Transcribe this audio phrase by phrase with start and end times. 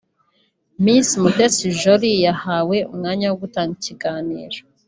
[0.83, 4.57] Miss Mutesi Jolly yahawe umwanya wo gutanga ikiganiro